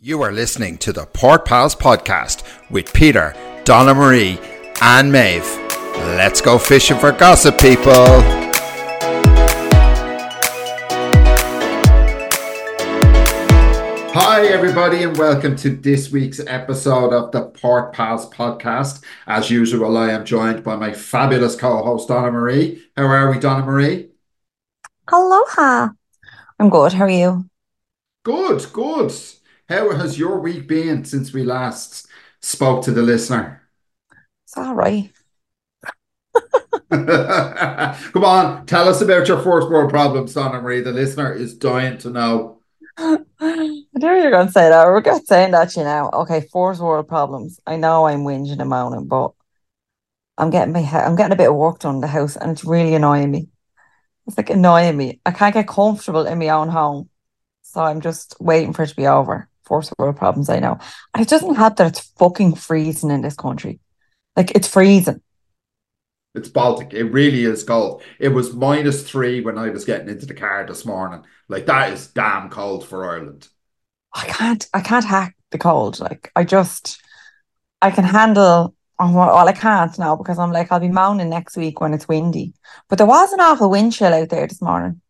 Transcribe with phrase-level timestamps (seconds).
[0.00, 4.38] You are listening to the Port Pals podcast with Peter, Donna Marie,
[4.80, 5.44] and Maeve.
[6.14, 7.90] Let's go fishing for gossip, people.
[14.14, 19.02] Hi, everybody, and welcome to this week's episode of the Port Pals podcast.
[19.26, 22.84] As usual, I am joined by my fabulous co host, Donna Marie.
[22.96, 24.10] How are we, Donna Marie?
[25.08, 25.88] Aloha.
[26.60, 26.92] I'm good.
[26.92, 27.50] How are you?
[28.22, 29.12] Good, good.
[29.68, 32.06] How has your week been since we last
[32.40, 33.68] spoke to the listener?
[34.46, 35.12] It's all right.
[36.90, 40.80] Come on, tell us about your first world problems, Donna Marie.
[40.80, 42.60] The listener is dying to know.
[42.98, 43.84] I knew
[44.14, 44.86] you were going to say that.
[44.86, 46.08] We're going to saying that, you know.
[46.14, 47.60] Okay, first world problems.
[47.66, 49.32] I know I'm whinging and moaning, but
[50.38, 52.64] I'm getting my I'm getting a bit of work done in the house, and it's
[52.64, 53.48] really annoying me.
[54.26, 55.20] It's like annoying me.
[55.26, 57.10] I can't get comfortable in my own home,
[57.60, 59.47] so I'm just waiting for it to be over.
[59.68, 60.78] First world problems, I know.
[61.14, 63.80] And it doesn't help that it's fucking freezing in this country.
[64.36, 65.20] Like it's freezing.
[66.34, 66.94] It's Baltic.
[66.94, 68.02] It really is cold.
[68.18, 71.24] It was minus three when I was getting into the car this morning.
[71.48, 73.48] Like that is damn cold for Ireland.
[74.14, 76.00] I can't I can't hack the cold.
[76.00, 77.00] Like I just
[77.82, 81.56] I can handle oh, well I can't now because I'm like I'll be moaning next
[81.56, 82.54] week when it's windy.
[82.88, 85.00] But there was an awful wind chill out there this morning.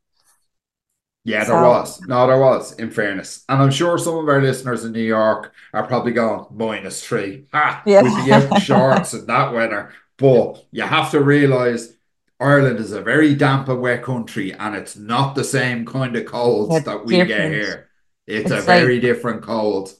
[1.29, 2.01] Yeah, there So- was.
[2.03, 3.45] No, there was, in fairness.
[3.48, 7.45] And I'm sure some of our listeners in New York are probably going, minus three.
[7.53, 7.83] Ha!
[7.84, 8.03] Yeah.
[8.03, 9.93] We'd be out in shorts in that weather.
[10.17, 11.93] But you have to realise
[12.41, 16.25] Ireland is a very damp and wet country, and it's not the same kind of
[16.25, 17.89] colds It's that we get here.
[18.27, 19.93] It's, a It's very different cold.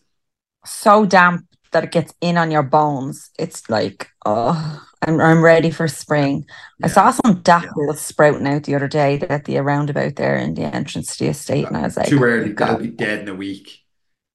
[0.65, 3.31] So damp that it gets in on your bones.
[3.39, 6.47] It's like, oh I'm I'm ready for spring.
[6.83, 10.63] I saw some daffodils sprouting out the other day at the roundabout there in the
[10.63, 13.35] entrance to the estate, and I was like, Too early, they'll be dead in a
[13.35, 13.85] week.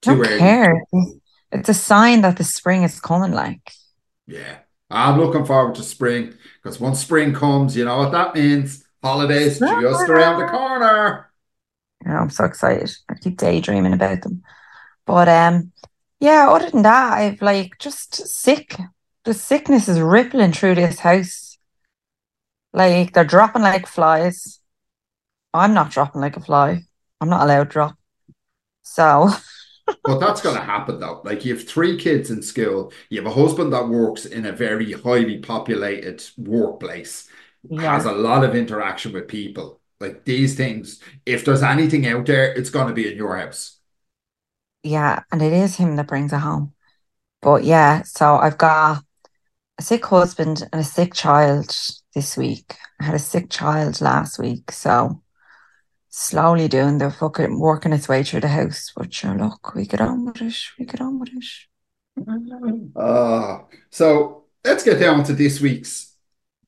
[0.06, 0.40] I Too don't early.
[0.40, 0.82] care.
[1.52, 3.32] It's a sign that the spring is coming.
[3.32, 3.72] Like,
[4.28, 4.58] Yeah.
[4.90, 8.84] I'm looking forward to spring because once spring comes, you know what that means.
[9.02, 11.30] Holidays just around the corner.
[12.06, 12.90] know, I'm so excited.
[13.10, 14.44] I keep daydreaming about them.
[15.06, 15.73] But um,
[16.24, 16.50] yeah.
[16.50, 18.78] Other than that, I've like just sick.
[19.26, 21.58] The sickness is rippling through this house.
[22.72, 24.60] Like they're dropping like flies.
[25.54, 26.84] I'm not dropping like a fly.
[27.22, 27.98] I'm not allowed to drop.
[28.84, 29.30] So
[30.04, 31.22] But that's going to happen though.
[31.26, 34.52] Like you have three kids in school, you have a husband that works in a
[34.52, 37.28] very highly populated workplace,
[37.78, 39.82] has a lot of interaction with people.
[40.00, 43.78] Like these things, if there's anything out there, it's going to be in your house.
[44.84, 46.74] Yeah, and it is him that brings it home.
[47.42, 49.04] But yeah, so I've got
[49.78, 51.76] a sick husband and a sick child
[52.14, 52.76] this week.
[53.00, 55.22] I had a sick child last week, so
[56.10, 58.92] slowly doing the fucking working its way through the house.
[58.96, 60.56] But sure, look, we get on with it.
[60.78, 61.44] We get on with it.
[62.96, 66.16] Uh, so let's get down to this week's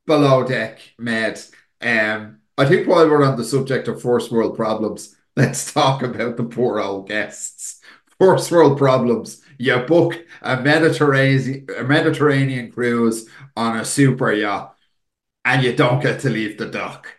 [0.06, 1.40] below deck med.
[1.82, 6.38] Um, I think while we're on the subject of first world problems, let's talk about
[6.38, 7.82] the poor old guests.
[8.20, 9.42] First world problems.
[9.58, 14.76] You book a Mediterranean a Mediterranean cruise on a super yacht,
[15.44, 17.14] and you don't get to leave the dock.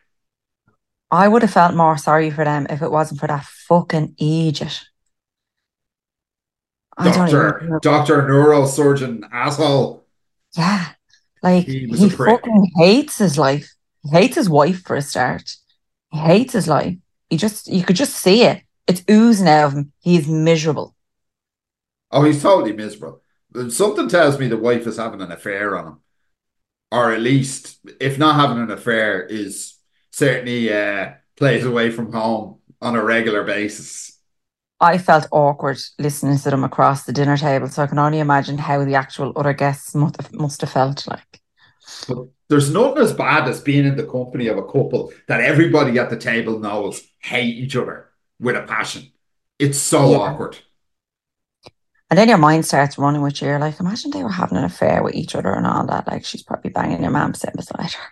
[1.11, 4.17] I would have felt more sorry for them if it wasn't for that fucking.
[4.19, 4.53] I
[7.05, 7.79] Doctor.
[7.83, 10.05] Doctor neurosurgeon asshole.
[10.57, 10.87] Yeah,
[11.43, 13.75] like He he fucking hates his life.
[14.03, 15.55] He hates his wife for a start.
[16.11, 16.97] He hates his life.
[17.29, 18.63] He just, you could just see it.
[18.87, 19.93] It's oozing out of him.
[20.01, 20.95] He's miserable.
[22.11, 23.23] Oh, he's totally miserable.
[23.69, 26.01] Something tells me the wife is having an affair on him.
[26.93, 29.77] Or at least, if not having an affair, is
[30.13, 34.19] certainly uh, plays away from home on a regular basis.
[34.79, 38.59] I felt awkward listening to them across the dinner table, so I can only imagine
[38.59, 41.41] how the actual other guests must have, must have felt like.
[42.07, 45.99] But there's nothing as bad as being in the company of a couple that everybody
[45.99, 48.11] at the table knows hate each other
[48.41, 49.13] with a passion.
[49.59, 50.19] It's so Yeah.
[50.19, 50.59] awkward.
[52.09, 53.49] And then your mind starts running with you.
[53.49, 56.07] You're like, imagine they were having an affair with each other and all that.
[56.07, 58.03] Like, she's probably banging your mum sitting beside her.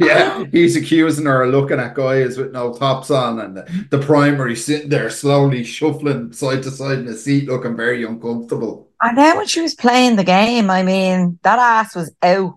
[0.00, 3.98] Yeah, he's accusing her of looking at guys with no tops on, and the, the
[4.00, 8.90] primary sitting there slowly shuffling side to side in the seat, looking very uncomfortable.
[9.00, 12.54] And then when she was playing the game, I mean, that ass was out.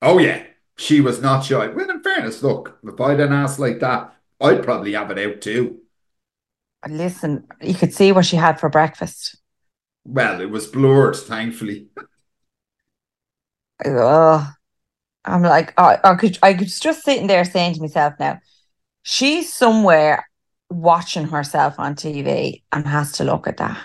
[0.00, 0.44] Oh yeah,
[0.76, 1.68] she was not shy.
[1.68, 5.40] Well, in fairness, look, if I'd an ass like that, I'd probably have it out
[5.40, 5.80] too.
[6.88, 9.36] Listen, you could see what she had for breakfast.
[10.04, 11.88] Well, it was blurred, thankfully.
[13.84, 14.46] Ugh.
[15.24, 18.38] I'm like, I, I could, I was just sitting there saying to myself now,
[19.02, 20.28] she's somewhere
[20.70, 23.78] watching herself on TV and has to look at that.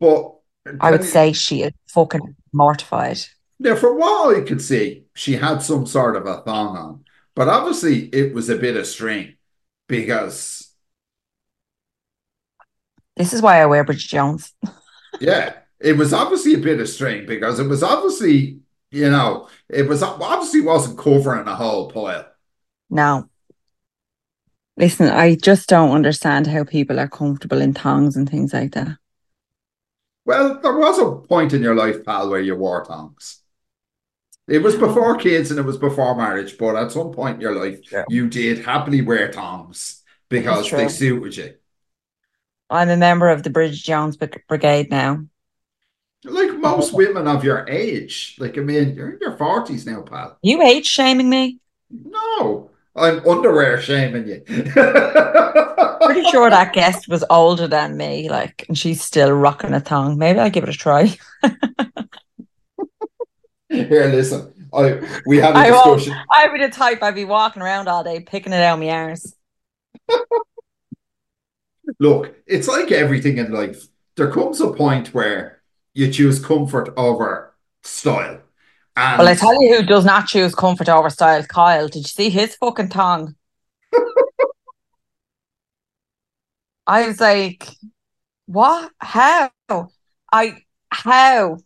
[0.00, 3.18] But uh, I would you- say she is fucking mortified.
[3.62, 7.04] Now, from what I could see, she had some sort of a thong on,
[7.34, 9.36] but obviously it was a bit of string
[9.88, 10.72] because,
[13.16, 14.54] This is why I wear Bridget Jones.
[15.20, 18.60] yeah, it was obviously a bit of string because it was obviously,
[18.90, 22.26] you know, it was obviously wasn't covering a whole pile.
[22.90, 23.28] No.
[24.76, 28.98] Listen, I just don't understand how people are comfortable in thongs and things like that.
[30.24, 33.41] Well, there was a point in your life, pal, where you wore thongs.
[34.52, 37.54] It was before kids and it was before marriage, but at some point in your
[37.54, 38.04] life, Yeah.
[38.10, 41.54] you did happily wear thongs because they suited you.
[42.68, 44.18] I'm a member of the Bridget Jones
[44.48, 45.24] Brigade now.
[46.24, 50.36] Like most women of your age, like I mean, you're in your forties now, pal.
[50.42, 51.58] You age shaming me?
[51.90, 54.40] No, I'm underwear shaming you.
[54.46, 60.18] Pretty sure that guest was older than me, like, and she's still rocking a thong.
[60.18, 61.16] Maybe I'll give it a try.
[63.88, 64.68] Here, listen.
[64.74, 66.00] I we had a I won't.
[66.00, 66.24] discussion.
[66.30, 69.34] I'd be the type I'd be walking around all day picking it out my arse.
[71.98, 73.86] Look, it's like everything in life.
[74.16, 75.62] There comes a point where
[75.94, 78.40] you choose comfort over style.
[78.96, 81.88] And Well, I tell you who does not choose comfort over style, Kyle.
[81.88, 83.36] Did you see his fucking thong?
[86.86, 87.68] I was like,
[88.46, 88.92] what?
[89.00, 89.50] How?
[90.32, 90.58] I
[90.90, 91.58] how?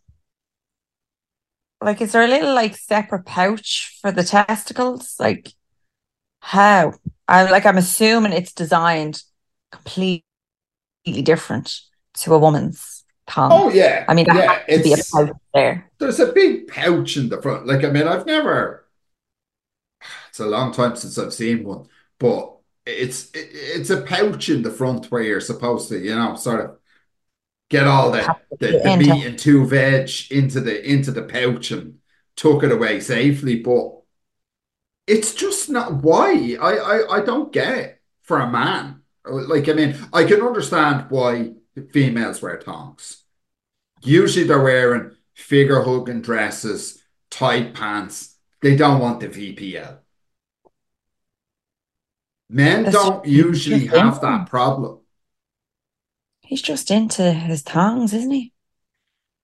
[1.81, 5.15] Like, is there a little like separate pouch for the testicles?
[5.19, 5.53] Like,
[6.41, 6.93] how?
[7.27, 9.21] i'm like I'm assuming it's designed
[9.71, 10.23] completely
[11.23, 11.81] different
[12.15, 13.51] to a woman's thong.
[13.51, 15.89] oh yeah, I mean, yeah, has to be a it's pouch there.
[15.99, 17.67] there's a big pouch in the front.
[17.67, 18.85] Like I mean, I've never.
[20.29, 21.87] It's a long time since I've seen one,
[22.19, 26.35] but it's it, it's a pouch in the front where you're supposed to, you know,
[26.35, 26.77] sort of
[27.69, 31.71] get all the the, the Into- meat and two veg into the into the pouch
[31.71, 31.99] and
[32.35, 33.59] tuck it away safely.
[33.59, 33.93] But
[35.05, 39.01] it's just not why I I, I don't get it for a man.
[39.25, 41.53] Like I mean, I can understand why
[41.91, 43.23] females wear thongs.
[44.01, 48.35] Usually they're wearing figure hugging dresses, tight pants.
[48.61, 49.99] They don't want the VPL.
[52.49, 54.96] Men That's don't usually have that problem.
[56.47, 58.53] He's just into his thongs, isn't he?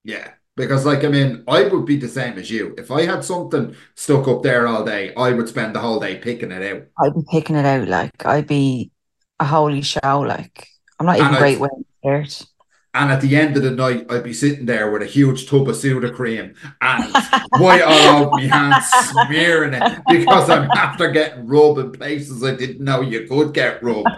[0.06, 0.32] Yeah.
[0.56, 2.76] Because, like, I mean, I would be the same as you.
[2.78, 6.18] If I had something stuck up there all day, I would spend the whole day
[6.18, 6.84] picking it out.
[7.04, 8.92] I'd be picking it out like I'd be
[9.40, 10.20] a holy show.
[10.20, 10.68] Like
[11.00, 11.70] I'm not even And great a
[12.04, 12.46] shirt.
[12.94, 15.68] And at the end of the night, I'd be sitting there with a huge tub
[15.68, 17.14] of Sudocrem and
[17.60, 22.54] white all over my hands, smearing it because I'm after getting rubbed in places I
[22.54, 24.10] didn't know you could get rubbed.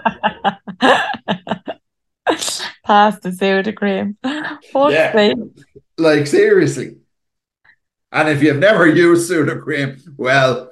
[2.83, 4.17] Pass the soda cream.
[4.23, 5.33] Fuck's Yeah.
[5.97, 6.97] Like, seriously.
[8.11, 10.71] And if you've never used Sudocrem, well,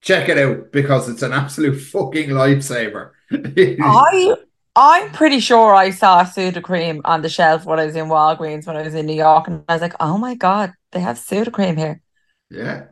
[0.00, 3.10] check it out because it's an absolute fucking lifesaver.
[3.30, 4.34] I
[4.76, 8.66] I'm pretty sure I saw soda cream on the shelf when I was in Walgreens
[8.66, 11.18] when I was in New York, and I was like, "Oh my god, they have
[11.18, 12.00] soda cream here."
[12.50, 12.84] yeah.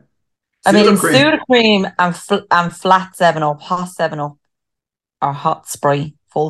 [0.65, 1.13] I mean, Sudocrem.
[1.13, 4.37] soda cream and fl- and flat Seven Up, hot Seven Up,
[5.21, 5.69] or hot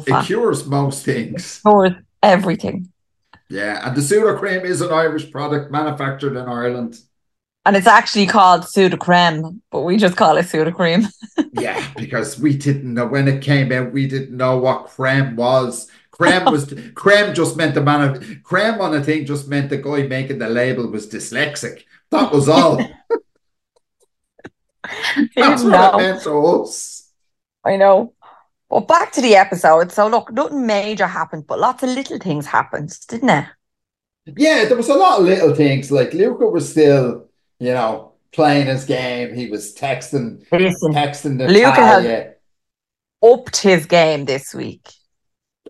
[0.02, 1.60] spray, full It cures most things.
[1.62, 2.92] cures everything.
[3.50, 7.00] Yeah, and the Sudocrem is an Irish product manufactured in Ireland.
[7.66, 11.08] And it's actually called Soda Creme, but we just call it Soda Cream.
[11.54, 15.90] Yeah, because we didn't know when it came out, we didn't know what creme was.
[16.12, 19.78] Creme was creme just meant the man of creme on a thing just meant the
[19.78, 21.84] guy making the label was dyslexic.
[22.12, 22.78] That was all.
[25.36, 27.12] That's what it meant to us.
[27.66, 28.14] I know.
[28.70, 29.92] But back to the episode.
[29.92, 33.46] So look, nothing major happened, but lots of little things happened, didn't it?
[34.36, 35.90] Yeah, there was a lot of little things.
[35.92, 37.28] Like Luka was still,
[37.60, 39.34] you know, playing his game.
[39.34, 42.34] He was texting, Listen, texting Luka has-
[43.24, 44.90] upped his game this week.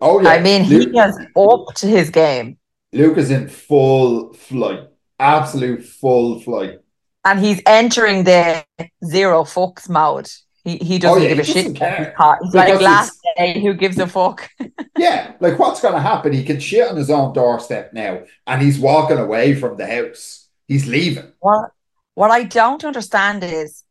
[0.00, 2.58] Oh yeah, I mean, he has upped his game.
[2.92, 4.88] Luka's in full flight,
[5.18, 6.78] absolute full flight.
[7.24, 8.64] And he's entering the
[9.04, 10.28] zero fucks mode.
[10.68, 11.76] He he oh, doesn't Oh, yeah, give a he shit.
[11.76, 12.14] care.
[12.42, 14.50] He's like Because last day, who gives a fuck?
[14.98, 16.32] Yeah, like what's going to happen?
[16.32, 20.48] He can shit on his own doorstep now, and he's walking away from the house.
[20.66, 21.32] He's leaving.
[21.38, 21.70] What
[22.14, 23.84] what I don't understand is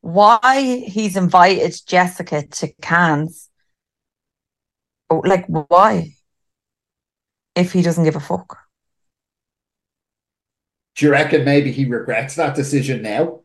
[0.00, 3.50] why he's invited Jessica to Cannes.
[5.10, 6.14] Oh, Like why?
[7.54, 8.58] If he doesn't give a fuck.
[10.96, 13.42] Do you reckon maybe he regrets that decision now?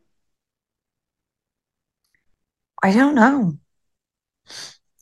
[2.82, 3.58] I don't know.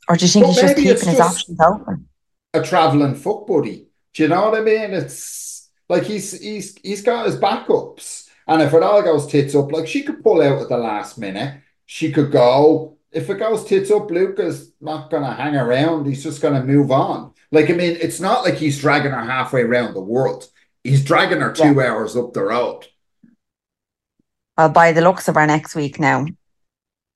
[0.08, 2.06] Or do you think But he's just keeping his just- options open?
[2.52, 3.86] a traveling fuck buddy.
[4.12, 4.74] Do you know what I mean?
[4.74, 4.86] A traveling fuck buddy.
[4.86, 5.04] Do you know what I mean?
[5.04, 9.70] It's like he's he's he's got his backups, and if it all goes tits up,
[9.72, 11.60] like she could pull out at the last minute.
[11.86, 12.96] She could go.
[13.12, 16.06] If it goes tits up, Luka's not gonna hang around.
[16.06, 17.32] He's just gonna move on.
[17.52, 20.48] Like I mean, it's not like he's dragging her halfway around the world.
[20.84, 22.86] He's dragging her two hours up the road.
[24.56, 26.26] Well, by the looks of her next week now,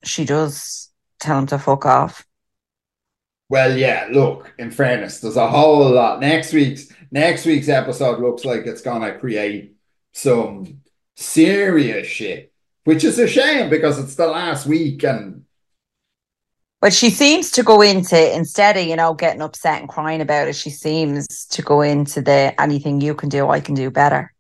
[0.07, 2.27] she does tell him to fuck off.
[3.49, 6.21] Well, yeah, look, in fairness, there's a whole lot.
[6.21, 9.77] Next week's next week's episode looks like it's gonna create
[10.13, 10.81] some
[11.17, 12.53] serious shit,
[12.85, 15.45] which is a shame because it's the last week and
[16.81, 20.49] But she seems to go into instead of, you know, getting upset and crying about
[20.49, 24.33] it, she seems to go into the anything you can do, I can do better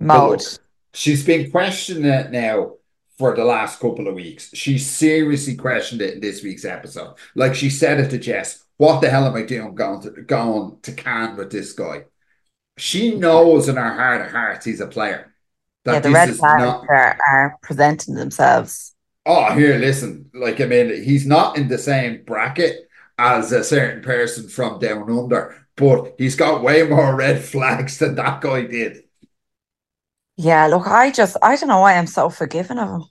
[0.00, 0.42] mode.
[0.42, 0.60] look,
[0.94, 2.74] she's been questioning it now
[3.18, 4.50] for the last couple of weeks.
[4.54, 7.14] She seriously questioned it in this week's episode.
[7.34, 10.78] Like she said it to Jess, what the hell am I doing going to going
[10.82, 12.04] to Cannes with this guy?
[12.78, 15.34] She knows in her heart of hearts he's a player.
[15.84, 18.94] That yeah, the red flags not are, are presenting themselves.
[19.26, 20.30] Oh, here, listen.
[20.34, 22.88] Like, I mean, he's not in the same bracket
[23.18, 28.16] as a certain person from down under, but he's got way more red flags than
[28.16, 29.04] that guy did.
[30.36, 33.04] Yeah, look, I just I don't know why I'm so forgiving of him.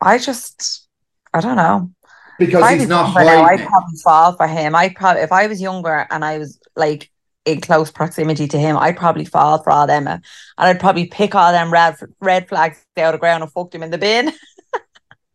[0.00, 0.88] I just
[1.32, 1.90] I don't know.
[2.38, 4.74] Because I he's not now, I'd probably fall for him.
[4.74, 7.10] I probably if I was younger and I was like
[7.46, 10.22] in close proximity to him, I'd probably fall for all them, uh, and
[10.58, 13.82] I'd probably pick all them red red flags out of the ground and fuck them
[13.82, 14.32] in the bin.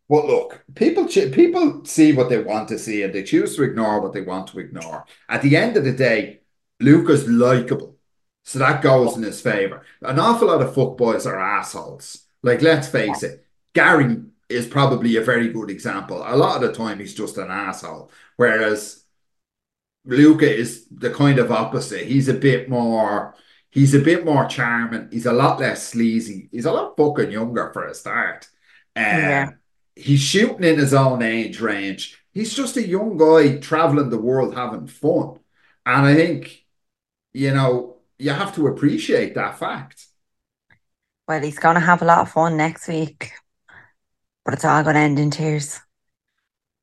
[0.08, 3.62] But look, people ch- people see what they want to see and they choose to
[3.64, 5.04] ignore what they want to ignore.
[5.28, 6.40] At the end of the day,
[6.80, 7.95] Luka's likable.
[8.46, 9.84] So that goes in his favor.
[10.02, 12.26] An awful lot of fuckboys are assholes.
[12.42, 16.18] Like, let's face it, Gary is probably a very good example.
[16.26, 18.10] A lot of the time, he's just an asshole.
[18.36, 19.04] Whereas
[20.04, 22.06] Luka is the kind of opposite.
[22.06, 23.34] He's a bit more,
[23.70, 25.08] he's a bit more charming.
[25.10, 26.48] He's a lot less sleazy.
[26.52, 28.48] He's a lot fucking younger for a start.
[28.94, 29.50] Um, Yeah.
[29.96, 32.22] He's shooting in his own age range.
[32.32, 35.40] He's just a young guy traveling the world having fun.
[35.86, 36.66] And I think,
[37.34, 40.06] you know, you have to appreciate that fact.
[41.28, 43.32] Well, he's gonna have a lot of fun next week,
[44.44, 45.80] but it's all gonna end in tears.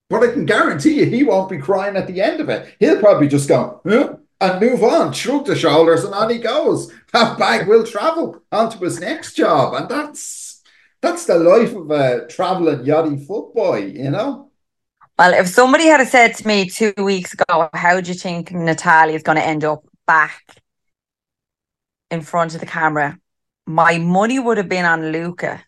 [0.09, 2.75] But I can guarantee you he won't be crying at the end of it.
[2.79, 4.17] He'll probably just go, huh?
[4.43, 6.91] and move on, shrug the shoulders, and on he goes.
[7.13, 9.73] That bag will travel onto his next job.
[9.73, 10.61] And that's
[11.01, 14.51] that's the life of a traveling yachty footboy, you know?
[15.17, 19.15] Well, if somebody had said to me two weeks ago, how do you think Natalia
[19.15, 20.41] is going to end up back
[22.11, 23.19] in front of the camera?
[23.65, 25.63] My money would have been on Luka.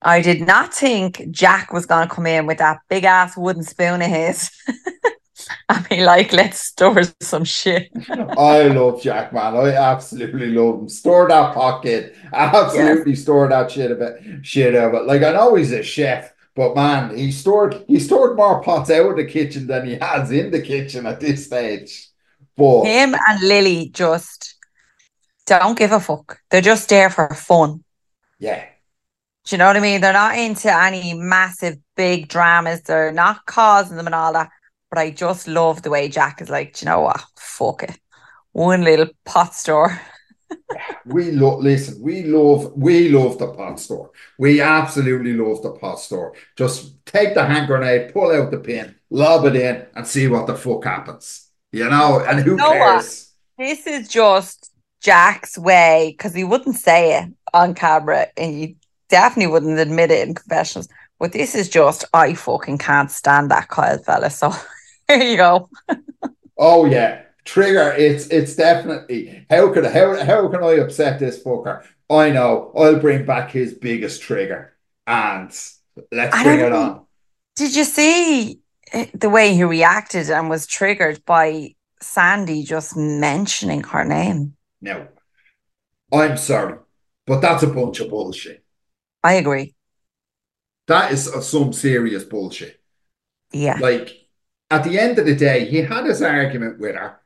[0.00, 3.62] I did not think Jack was going to come in with that big ass wooden
[3.62, 4.50] spoon of his.
[5.68, 7.90] I mean, like, let's store some shit.
[8.08, 9.56] I love Jack, man.
[9.56, 10.88] I absolutely love him.
[10.88, 12.14] Store that pocket.
[12.32, 15.06] Absolutely store that shit a bit shit out of it.
[15.06, 19.10] Like I know he's a chef, but man, he stored he stored more pots out
[19.10, 22.08] of the kitchen than he has in the kitchen at this stage.
[22.56, 24.56] But Him and Lily just
[25.48, 26.40] don't give a fuck.
[26.50, 27.84] They're just there for fun.
[28.38, 28.64] yeah,
[29.44, 30.00] Do you know what I mean?
[30.00, 32.82] They're not into any massive big dramas.
[32.82, 34.50] They're not causing them and all that.
[34.90, 37.22] But I just love the way Jack is like, "Do you know what?
[37.38, 37.98] Fuck it.
[38.52, 40.00] One little pot store.
[41.04, 44.10] we love listen, we love we love the pot store.
[44.38, 46.34] We absolutely love the pot store.
[46.56, 50.46] Just take the hand grenade, pull out the pin, lob it in, and see what
[50.46, 51.48] the fuck happens.
[51.72, 53.04] You know, and who You know what?
[53.04, 53.32] cares?
[53.58, 54.67] This is just
[55.00, 58.76] Jack's way because he wouldn't say it on camera and he
[59.08, 60.88] definitely wouldn't admit it in confessions.
[61.18, 64.30] But this is just, I fucking can't stand that Kyle fella.
[64.30, 64.52] So
[65.08, 65.68] here you go.
[66.56, 67.92] Oh yeah, trigger.
[67.92, 71.84] It's it's definitely how could how how can I upset this fucker?
[72.10, 72.72] I know.
[72.76, 74.74] I'll bring back his biggest trigger,
[75.06, 75.48] and
[76.12, 77.06] let's I bring it on.
[77.54, 78.60] Did you see
[78.92, 84.56] eh, the way he reacted and was triggered by Sandy just mentioning her name?
[84.80, 85.08] Now,
[86.12, 86.78] I'm sorry,
[87.26, 88.64] but that's a bunch of bullshit.
[89.22, 89.74] I agree.
[90.86, 92.80] That is some serious bullshit.
[93.52, 93.78] Yeah.
[93.80, 94.10] Like
[94.70, 97.20] at the end of the day, he had his argument with her,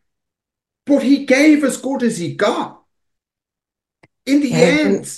[0.86, 2.82] but he gave as good as he got.
[4.26, 4.58] In the Yeah.
[4.84, 5.12] end,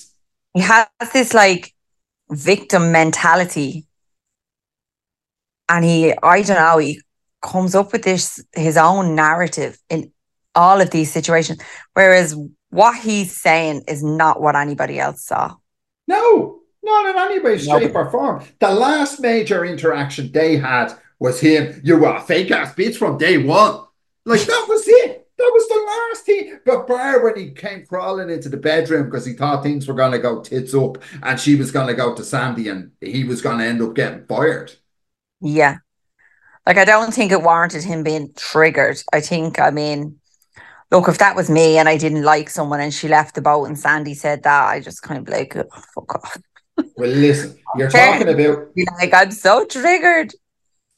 [0.55, 1.75] He has this like
[2.31, 3.87] victim mentality.
[5.69, 7.01] And he, I don't know, he
[7.43, 10.13] comes up with this his own narrative in
[10.55, 11.61] all of these situations.
[11.95, 12.37] Whereas
[12.71, 15.55] what he's saying is not what anybody else saw.
[16.07, 18.45] No, not in any way, No, shape, or form.
[18.61, 21.81] The last major interaction they had was him.
[21.85, 23.85] You were a fake ass bitch from day one.
[24.27, 25.29] Like that was it.
[25.37, 26.59] That was the last thing.
[26.65, 30.19] But Bar when he came crawling into the bedroom because he thought things were gonna
[30.19, 33.83] go tits up and she was gonna go to Sandy and he was gonna end
[33.83, 34.73] up getting fired.
[35.41, 35.79] Yeah.
[36.67, 39.03] Like I don't think it warranted him being triggered.
[39.13, 40.21] I think, I mean,
[40.95, 43.65] look, if that was me and I didn't like someone and she left the boat
[43.67, 46.37] and Sandy said that, I just kind of like, oh, fuck off.
[46.97, 48.69] Well, listen, you're talking about
[49.01, 50.33] like, I'm so triggered.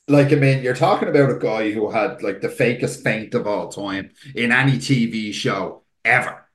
[0.09, 3.47] like I mean, you're talking about a guy who had like the fakest faint of
[3.47, 6.49] all time in any TV show ever.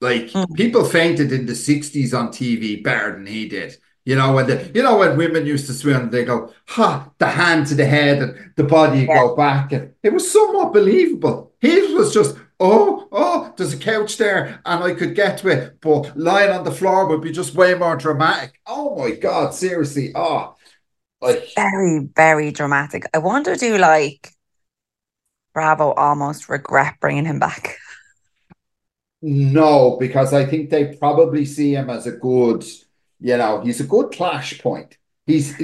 [0.00, 0.54] Like Mm.
[0.54, 3.76] people fainted in the 60s on TV better than he did.
[4.04, 7.26] You know, when the you know when women used to swim, they go, ha, the
[7.28, 9.14] hand to the head and the body Yeah.
[9.18, 9.72] go back.
[9.72, 11.47] And it was somewhat believable.
[11.60, 15.80] His was just, oh, oh, there's a couch there and I could get to it,
[15.80, 18.60] but lying on the floor would be just way more dramatic.
[18.66, 20.12] Oh my God, seriously.
[20.14, 20.56] Oh,
[21.20, 23.04] like Very, very dramatic.
[23.12, 24.30] I wonder, do like
[25.52, 27.76] Bravo almost regret bringing him back?
[29.20, 32.64] No, because I think they probably see him as a good,
[33.20, 34.96] you know, he's a good clash point.
[35.26, 35.56] He's,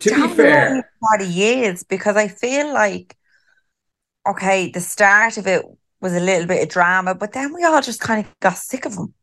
[0.00, 3.16] to be Don't know fair, what he is because I feel like,
[4.26, 5.64] okay, the start of it
[6.00, 8.84] was a little bit of drama, but then we all just kind of got sick
[8.86, 9.14] of him.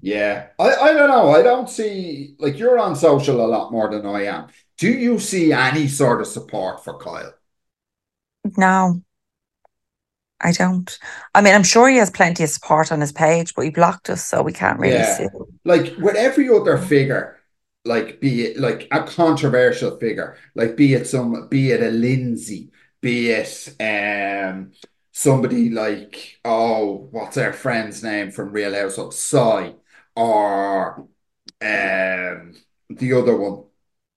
[0.00, 0.48] yeah.
[0.58, 1.30] I, I don't know.
[1.30, 4.48] I don't see, like, you're on social a lot more than I am.
[4.78, 7.34] Do you see any sort of support for Kyle?
[8.56, 9.02] No,
[10.40, 10.96] I don't.
[11.34, 14.10] I mean, I'm sure he has plenty of support on his page, but he blocked
[14.10, 15.04] us, so we can't really Yeah.
[15.04, 15.28] see.
[15.64, 17.38] Like, with every other figure,
[17.84, 22.70] like, be it like a controversial figure, like, be it some, be it a Lindsay,
[23.04, 24.72] be it, um,
[25.12, 29.72] somebody like, oh, what's our friend's name from Real House of Psy,
[30.16, 31.06] or
[31.60, 32.54] um,
[32.88, 33.64] the other one.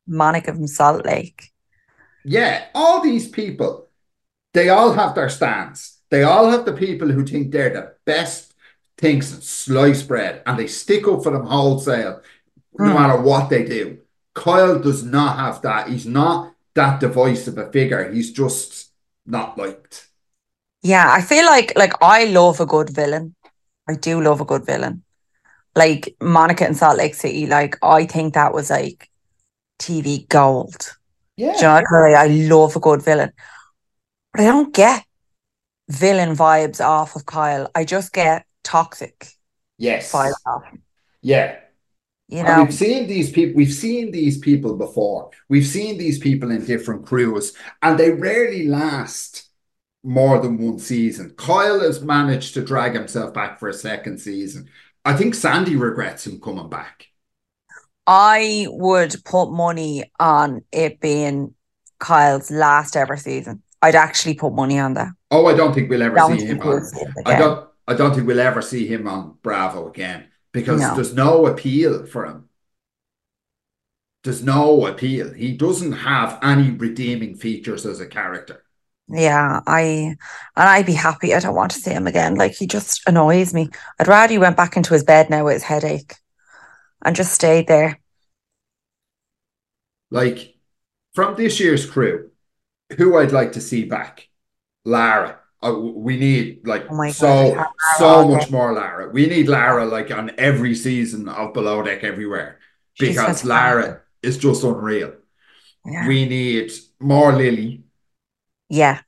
[0.08, 1.52] Monica from Salt Lake.
[2.24, 3.88] Yeah, all these people,
[4.54, 6.00] they all have their stands.
[6.10, 8.54] They all have the people who think they're the best
[8.98, 12.22] things in sliced bread, and they stick up for them wholesale,
[12.78, 12.94] no Mm.
[12.94, 14.00] matter what they do.
[14.34, 15.90] Kyle does not have that.
[15.90, 18.12] He's not that divisive a figure.
[18.12, 18.87] He's just
[19.28, 20.08] not liked.
[20.82, 23.36] Yeah, I feel like like I love a good villain.
[23.88, 25.04] I do love a good villain.
[25.76, 29.10] Like Monica in Salt Lake City, like I think that was like
[29.80, 30.98] TV gold.
[31.54, 31.82] Do you Yeah.
[31.82, 33.32] know, like, I love a good villain.
[34.34, 35.06] But I don't get
[35.90, 37.70] villain vibes off of Kyle.
[37.76, 39.28] I just get toxic
[39.78, 40.12] Yes.
[40.14, 40.64] vibes off.
[41.22, 41.60] Yeah.
[42.28, 45.32] You And we've seen these people, we've seen these people before.
[45.50, 49.50] We've seen these people in different crews, and they rarely last
[50.04, 51.34] more than one season.
[51.38, 54.70] Kyle has managed to drag himself back for a second season.
[55.06, 57.08] I think Sandy regrets him coming back.
[58.06, 61.54] I would put money on it being
[62.00, 63.64] Kyle's last ever season.
[63.82, 65.10] I'd actually put money on that.
[65.30, 66.84] Oh, I don't think we'll ever Don't see him we'll on.
[66.84, 67.70] see I don't.
[67.88, 70.96] I don't think we'll ever see him on Bravo again because No.
[70.96, 72.50] there's no appeal for him.
[74.24, 75.34] There's no appeal.
[75.34, 78.64] He doesn't have any redeeming features as a character.
[79.10, 80.18] Yeah, I and
[80.70, 81.34] I'd be happy.
[81.34, 82.36] I don't want to see him again.
[82.36, 83.70] Like he just annoys me.
[84.00, 86.16] I'd rather he went back into his bed now with his headache
[87.06, 88.00] and just stayed there.
[90.10, 90.56] Like
[91.14, 92.32] from this year's crew,
[92.98, 94.28] who I'd like to see back,
[94.86, 95.40] Lara.
[95.64, 97.68] Uh, we need like Oh so God,
[97.98, 99.10] so much more Lara.
[99.10, 102.60] We need Lara like on every season of Below Deck everywhere
[103.00, 103.44] because.
[103.44, 105.14] Lara is just unreal.
[105.86, 106.08] Yeah.
[106.08, 107.84] We need more Lily,
[108.70, 109.02] Yeah.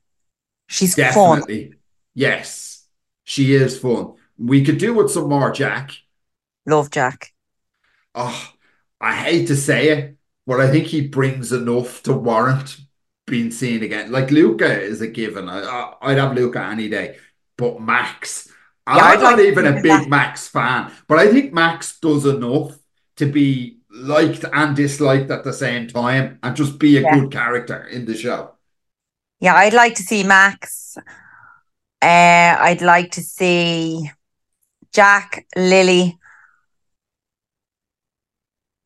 [0.68, 1.40] She's fun.
[1.40, 1.74] definitely.
[2.14, 2.86] Yes,
[3.24, 4.14] she is fun.
[4.38, 5.92] We could do with some more Jack.
[6.66, 7.32] Love Jack.
[8.14, 8.52] Oh,
[9.00, 12.78] I hate to say it, but I think he brings enough to warrant
[13.30, 14.12] being seen again.
[14.12, 15.48] Like Luka is a given.
[15.48, 17.18] I, I'd have Luka any day.
[17.56, 18.48] But Max,
[18.92, 20.08] Yeah, I'm I'd like not even a big back.
[20.08, 22.78] Max fan, but I think Max does enough
[23.16, 27.14] to be liked and disliked at the same time and just be a Yeah.
[27.20, 28.54] good character in the show.
[29.40, 30.96] Yeah, I'd like to see Max.
[32.02, 34.10] Uh, I'd like to see
[34.92, 36.18] Jack, Lily,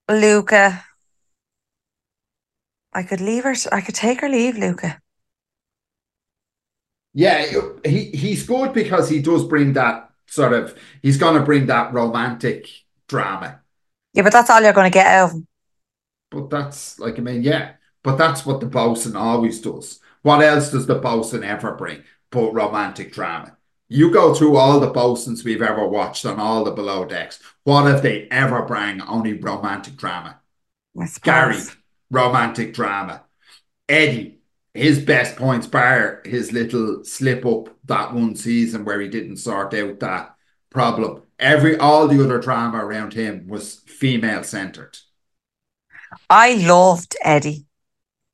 [0.09, 0.85] Luka.
[2.95, 3.55] I could leave her.
[3.73, 5.01] I could take or leave Luka.
[7.13, 7.45] Yeah,
[7.85, 12.69] he he's good because he does bring that sort of he's gonna bring that romantic
[13.09, 13.61] drama.
[14.13, 15.47] Yeah, but that's all you're going to get out of him.
[16.31, 20.01] But that's like I mean, yeah, but that's what the bosun always does.
[20.23, 23.57] What else does the bosun ever bring but romantic drama?
[23.89, 27.39] You go through all the bosuns we've ever watched on all the below decks.
[27.65, 30.41] What have they ever bring only romantic drama?
[31.23, 31.59] Gary,
[32.11, 33.23] romantic drama.
[33.89, 34.39] Eddie,
[34.73, 39.75] his best points bar his little slip up that one season where he didn't sort
[39.75, 40.35] out that
[40.71, 41.23] problem.
[41.39, 44.97] Every all the other drama around him was female centered.
[46.31, 47.67] I loved Eddie.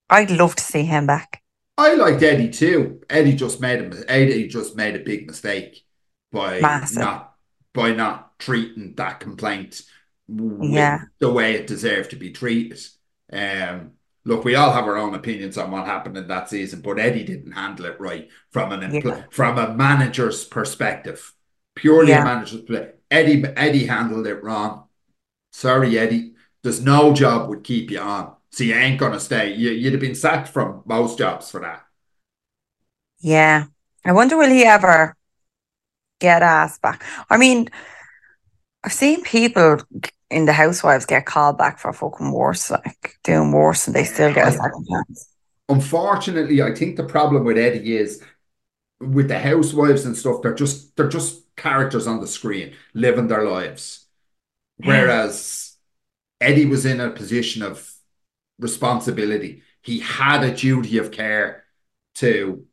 [0.09, 1.43] I'd love to see him back.
[1.79, 3.01] I liked Eddie too.
[3.09, 5.85] Eddie just made a Eddie just made a big mistake
[6.31, 6.99] by Massive.
[6.99, 7.35] not
[7.73, 9.83] by not treating that complaint
[10.29, 11.03] Yeah.
[11.19, 12.81] the way it deserved to be treated.
[13.33, 13.93] Um,
[14.25, 17.25] look, we all have our own opinions on what happened in that season, but Eddie
[17.25, 19.25] didn't handle it right from an empl- Yeah.
[19.31, 21.35] from a manager's perspective,
[21.75, 22.93] purely a manager's play.
[23.11, 24.89] Eddie Eddie handled it wrong.
[25.53, 26.35] Sorry, Eddie.
[26.63, 29.55] There's no job would keep you on, so you ain't gonna stay.
[29.55, 31.85] You, you'd have been sacked from most jobs for that.
[33.21, 33.67] Yeah.
[34.05, 35.17] I wonder will he ever
[36.21, 37.05] get asked back?
[37.29, 37.69] I mean,
[38.85, 39.79] I've seen people
[40.31, 44.33] in the housewives get called back for fucking worse, like doing worse, and they still
[44.33, 45.29] get a second chance.
[45.69, 48.23] Unfortunately, I think the problem with Eddie is
[49.01, 53.45] with the housewives and stuff, they're just they're just characters on the screen living their
[53.45, 54.07] lives.
[54.79, 55.77] Whereas
[56.41, 57.93] Eddie was in a position of
[58.59, 59.63] responsibility.
[59.83, 61.65] He had a duty of care
[62.17, 62.67] to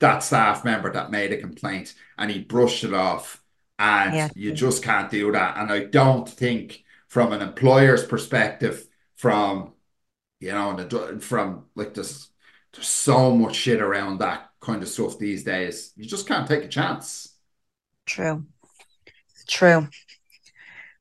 [0.00, 3.42] that staff member that made a complaint and he brushed it off.
[3.78, 4.28] And Yeah.
[4.34, 5.56] you just can't do that.
[5.58, 6.84] And I don't think
[7.16, 9.72] from an employer's perspective, from
[10.38, 10.76] you know,
[11.20, 12.28] from like this,
[12.74, 15.94] there's so much shit around that kind of stuff these days.
[15.96, 17.34] You just can't take a chance.
[18.04, 18.44] True.
[19.48, 19.88] True.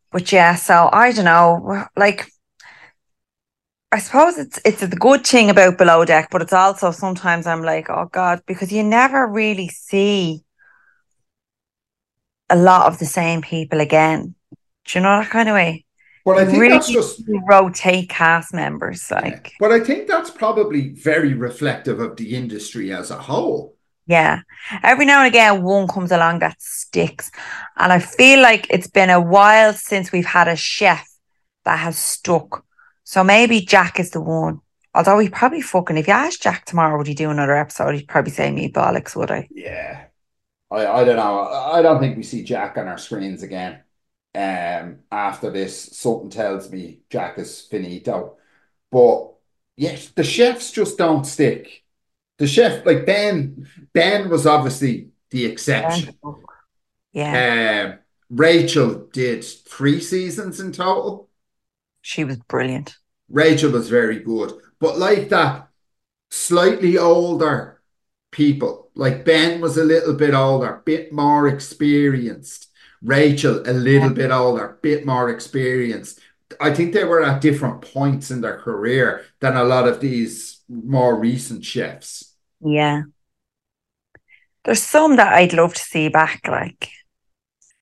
[0.09, 1.85] But yeah, so I don't know.
[1.97, 2.31] Like,
[3.91, 7.61] I suppose it's it's a good thing about below deck, but it's also sometimes I'm
[7.61, 10.45] like, oh God, because you never really see
[12.49, 14.33] a lot of the same people again.
[14.85, 15.84] Do you know that kind of way?
[16.25, 20.89] But I think really that's just rotate cast members, like But I think that's probably
[20.89, 23.75] very reflective of the industry as a whole.
[24.07, 24.41] Yeah.
[24.83, 27.29] Every now and again, one comes along that sticks.
[27.77, 31.07] And I feel like it's been a while since we've had a chef
[31.63, 32.65] that has stuck.
[33.03, 34.61] So maybe Jack is the one.
[34.95, 37.95] Although he probably fucking, if you ask Jack tomorrow, would he do another episode?
[37.95, 39.47] He'd probably say me bollocks, would I?
[39.51, 40.05] Yeah.
[40.71, 41.47] I, I don't know.
[41.47, 43.81] I don't think we see Jack on our screens again.
[44.35, 48.37] Um, after this, something tells me Jack is finito.
[48.91, 49.33] But
[49.77, 51.83] yes, the chefs just don't stick.
[52.37, 56.15] The chef, like Ben, Ben was obviously the exception.
[57.13, 57.93] Yeah.
[57.93, 61.29] Um, Rachel did three seasons in total.
[62.01, 62.97] She was brilliant.
[63.29, 65.69] Rachel was very good, but like that,
[66.29, 67.81] slightly older
[68.31, 72.69] people, like Ben was a little bit older, bit more experienced.
[73.01, 76.19] Rachel a little bit older, bit more experienced.
[76.61, 80.61] I think they were at different points in their career than a lot of these
[80.69, 82.33] more recent chefs.
[82.61, 83.03] Yeah.
[84.65, 86.89] There's some that I'd love to see back, like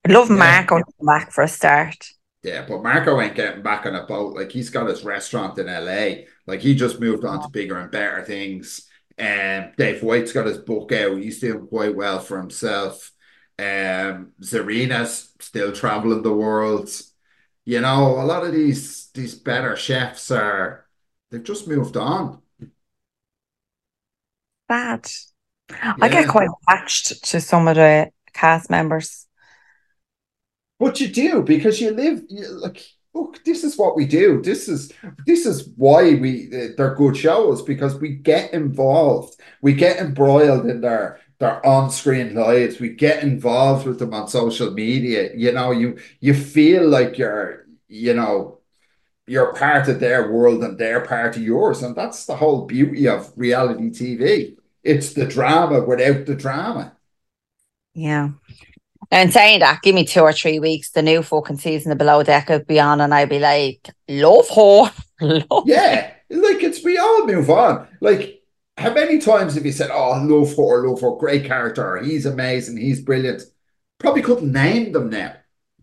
[0.06, 0.40] I'd love Yeah.
[0.40, 1.98] Marco to come back for a start.
[2.44, 4.36] Yeah, but Marco ain't getting back on a boat.
[4.36, 6.26] Like he's got his restaurant in LA.
[6.46, 8.90] Like he just moved on to bigger and better things.
[9.18, 11.18] Um, Dave White's got his book out.
[11.18, 13.13] He's doing quite well for himself.
[13.60, 16.90] Um, Zarina's still traveling the world.
[17.66, 20.86] You know, a lot of these these better chefs are
[21.30, 22.42] they've just moved on.
[24.70, 25.10] Sad.
[25.70, 29.28] I get quite attached to some of the cast members.
[30.80, 34.42] But you do because you live you, like look, this is what we do.
[34.42, 34.92] This is
[35.26, 39.40] this is why we they're good shows because we get involved.
[39.62, 42.80] We get embroiled in their their on-screen lives.
[42.80, 45.32] We get involved with them on social media.
[45.36, 48.60] You know, you you feel like you're, you know,
[49.28, 51.84] you're part of their world and they're part of yours.
[51.84, 54.56] And that's the whole beauty of reality TV.
[54.84, 56.96] It's the drama without the drama.
[57.94, 58.30] Yeah.
[59.12, 62.24] And saying that, give me two or three weeks, the new fucking season of Below
[62.24, 64.92] Deck would be on, and I'd be like, love her.
[65.22, 67.88] love Yeah, like it's we all move on.
[68.02, 68.43] Like,
[68.78, 72.78] how many times have you said, "Oh, love her, love her, great character, he's amazing,
[72.78, 73.44] he's brilliant"?
[74.00, 75.36] Probably couldn't name them now.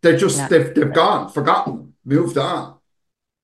[0.03, 0.49] They're just Yeah.
[0.49, 2.79] they've they've gone, forgotten, moved on.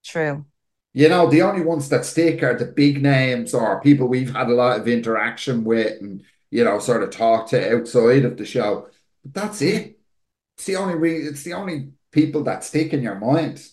[0.05, 0.47] True.
[0.95, 4.49] You know, the only ones that stick are the big names or people we've had
[4.49, 8.45] a lot of interaction with and you know, sort of talk to outside of the
[8.47, 8.89] show.
[9.25, 9.99] But that's it.
[10.57, 13.67] It's the only re it's the only people that stick in your mind.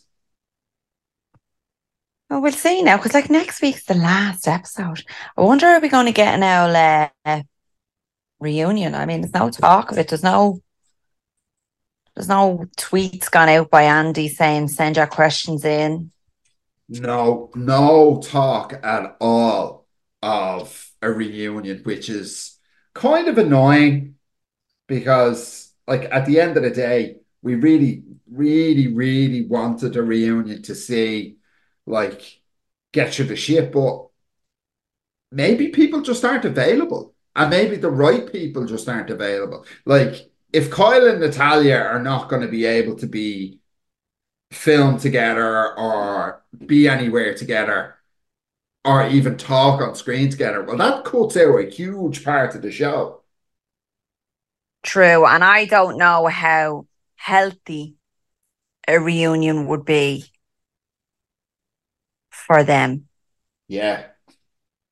[2.34, 5.04] Well, we'll see now, because like next week's the last episode.
[5.38, 6.76] I wonder are we going to get an old
[7.24, 7.43] uh,
[8.39, 8.96] reunion?
[8.96, 10.08] I mean, there's no talk of it.
[10.08, 10.60] There's no
[12.15, 16.10] there's no tweets gone out by Andy saying send your questions in.
[16.89, 19.86] No, no talk at all
[20.24, 22.58] of a reunion, which is
[22.96, 24.15] kind of annoying
[24.88, 30.63] because, like, at the end of the day, we really, really, really wanted a reunion
[30.63, 31.38] to see,
[31.86, 32.41] like,
[32.91, 34.08] get you the shit, but
[35.32, 37.13] maybe people just aren't available.
[37.36, 39.65] And maybe the right people just aren't available.
[39.86, 43.60] Like, if Kyle and Natalia are not going to be able to be
[44.52, 47.96] filmed together or be anywhere together
[48.86, 52.72] or even talk on screen together, well, that cuts out a huge part of the
[52.72, 53.22] show.
[54.84, 55.26] True.
[55.26, 57.96] And I don't know how healthy
[58.88, 60.26] a reunion would be
[62.54, 63.08] for them.
[63.68, 64.06] Yeah.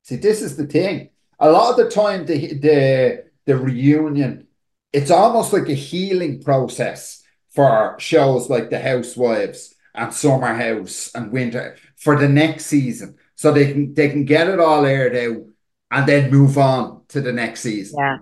[0.02, 1.10] See, this is the thing.
[1.38, 4.48] A lot of the time, the the the reunion,
[4.92, 11.32] it's almost like a healing process for shows like The Housewives and Summer House and
[11.32, 15.44] Winter for the next season, so they can they can get it all aired out
[15.90, 17.98] and then move on to the next season.
[17.98, 18.18] Yeah.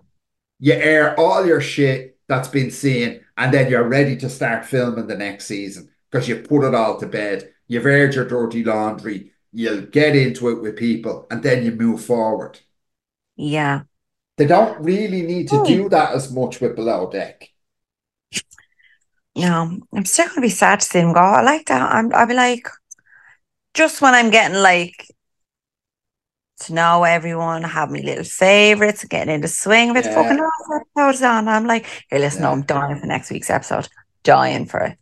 [0.59, 5.07] You air all your shit that's been seen, and then you're ready to start filming
[5.07, 7.53] the next season because you put it all to bed.
[7.71, 9.31] You've aired your dirty laundry.
[9.53, 12.59] You'll get into it with people, and then you move forward.
[13.37, 13.83] Yeah.
[14.37, 15.65] They don't really need to Oh.
[15.65, 17.49] do that as much with Below Deck.
[19.37, 21.21] No, I'm still gonna be sad to see him go.
[21.21, 21.95] I like that.
[21.95, 22.67] I'm I'll be like
[23.75, 25.07] just when I'm getting like
[26.63, 30.15] to know everyone, have my little favorites, getting into swing of it, Yeah.
[30.15, 30.41] fucking
[30.99, 31.47] episode's on.
[31.47, 32.51] I'm like, here, listen, Yeah.
[32.51, 33.89] I'm dying for next week's episode.
[34.25, 34.99] Dying for it.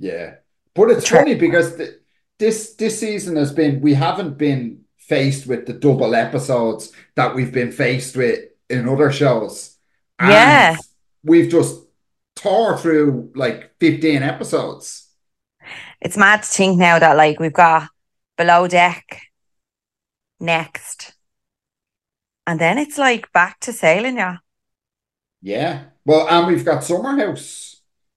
[0.00, 0.36] Yeah,
[0.74, 2.00] but it's funny because the,
[2.38, 7.52] this this season has been we haven't been faced with the double episodes that we've
[7.52, 9.76] been faced with in other shows.
[10.18, 10.76] And Yeah.
[11.24, 11.80] we've just
[12.36, 15.08] tore through like 15 episodes.
[16.00, 17.88] It's mad to think now that like we've got
[18.36, 19.20] below deck
[20.40, 21.14] next.
[22.46, 24.38] And then it's like back to sailing, yeah.
[25.40, 25.84] Yeah.
[26.04, 27.71] Well, and we've got Summer House.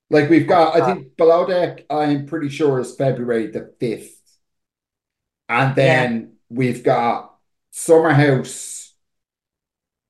[0.09, 4.09] Like we've got, I uh, think Below Deck, I'm pretty sure is February the 5th.
[5.49, 7.35] And then we've got
[7.71, 8.93] Summer House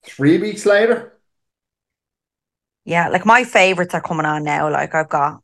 [0.06, 1.18] three weeks later.
[2.86, 4.70] Yeah, like my favourites are coming on now.
[4.70, 5.42] Like I've got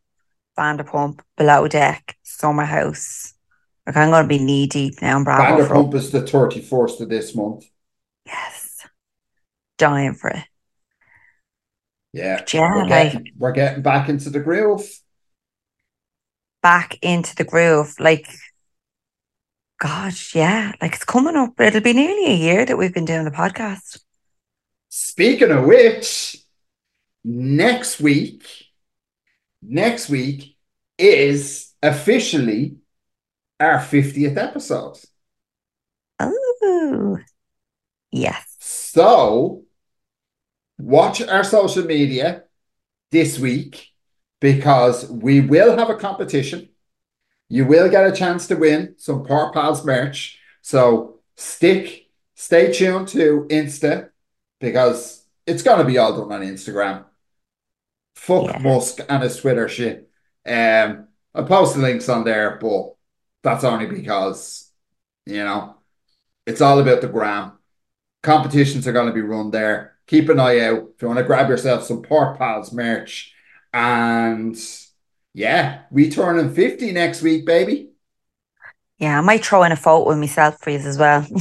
[0.58, 3.34] Vanderpump, Below Deck, Summer House.
[3.88, 5.66] Like I'm gonna be knee deep now in Bravo.
[5.66, 7.66] for- Vanderpump is the 31st of this month.
[8.26, 8.86] Yes.
[9.78, 10.46] Dying for it.
[12.14, 12.44] Yeah.
[12.52, 14.88] Yeah, We're getting, we're getting back into the groove.
[16.62, 17.96] back into the groove.
[18.00, 18.28] Like
[19.80, 20.74] gosh, yeah.
[20.82, 21.60] Like it's coming up.
[21.60, 24.00] It'll be nearly a year that we've been doing the podcast.
[24.90, 26.38] Speaking of which,
[27.24, 28.46] next week,
[29.62, 30.56] next week
[30.98, 32.76] is officially
[33.60, 34.98] our 50th episode.
[36.20, 37.18] Oh,
[38.12, 38.46] Yes.
[38.60, 39.64] So,
[40.82, 42.44] watch our social media
[43.12, 43.90] this week
[44.40, 46.70] because we will have a competition.
[47.50, 50.40] You will get a chance to win some Port Pals merch.
[50.62, 54.10] So, stick, stay tuned to Insta
[54.60, 57.06] because it's going to be all done on Instagram.
[58.16, 58.60] Fuck Yeah.
[58.60, 60.10] Musk and his Twitter shit.
[60.46, 62.96] Um, I'll post the links on there, but
[63.44, 64.72] that's only because,
[65.26, 65.76] you know,
[66.46, 67.54] it's all about the gram.
[68.24, 69.98] Competitions are going to be run there.
[70.12, 73.34] Keep an eye out if you want to grab yourself some Port Pals merch.
[73.72, 74.58] And
[75.34, 77.92] yeah, we turning 50 next week, baby.
[78.98, 81.26] Yeah, I might throw in a photo with myself for you as well.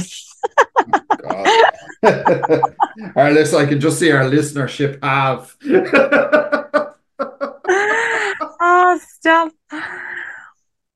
[1.23, 1.69] Oh,
[2.01, 2.61] God.
[3.15, 5.55] our list, I can just see our listenership have.
[8.59, 9.51] oh, stop.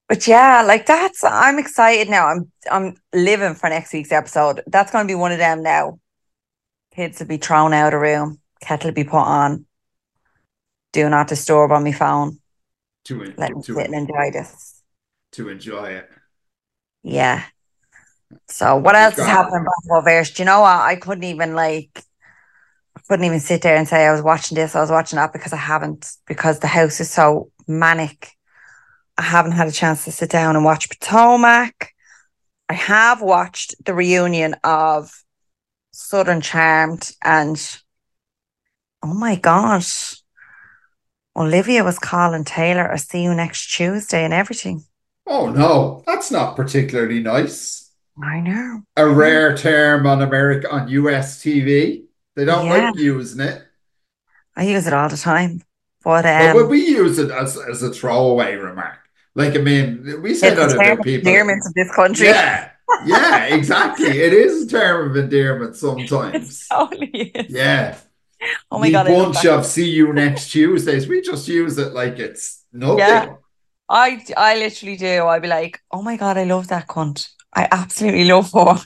[0.07, 2.27] But yeah, like that's I'm excited now.
[2.27, 4.61] I'm I'm living for next week's episode.
[4.65, 5.99] That's gonna be one of them now.
[6.95, 9.65] Kids will be thrown out of room, kettle be put on.
[10.93, 12.39] Do not disturb on my phone.
[13.05, 14.81] to, Let me to, sit and enjoy this.
[15.33, 16.09] to enjoy it.
[17.03, 17.43] Yeah.
[18.47, 19.65] So what else is happening,
[20.03, 20.31] Verse?
[20.31, 20.79] Do you know what?
[20.79, 22.01] I couldn't even like
[22.97, 25.33] I couldn't even sit there and say I was watching this, I was watching that
[25.33, 28.31] because I haven't because the house is so manic.
[29.17, 31.91] I haven't had a chance to sit down and watch Potomac.
[32.69, 35.24] I have watched the reunion of
[35.95, 37.79] Southern Charmed and
[39.01, 40.21] oh my gosh.
[41.37, 44.83] Olivia was calling Taylor, I'll see you next Tuesday and everything.
[45.27, 47.91] Oh no, that's not particularly nice.
[48.21, 48.81] I know.
[48.97, 52.05] A rare term on America on US TV.
[52.35, 52.89] They don't Yeah.
[52.91, 53.63] like using it.
[54.55, 55.61] I use it all the time.
[56.03, 58.99] But But um would we use it as, as a throwaway remark?
[59.33, 61.33] Like, I mean, we say that the about people.
[61.33, 62.27] of this country.
[62.27, 62.69] Yeah.
[63.03, 64.07] Yeah, exactly.
[64.19, 66.67] It is a term of endearment It sometimes.
[66.71, 67.51] totally is.
[67.51, 67.97] Yeah.
[68.71, 71.07] Oh my You God, bunch of see you next Tuesdays.
[71.07, 72.99] We just use it like it's nothing.
[72.99, 73.35] Yeah.
[73.89, 75.25] I I literally do.
[75.25, 77.29] I'd be like, oh my God, I love that cunt.
[77.53, 78.77] I absolutely love her.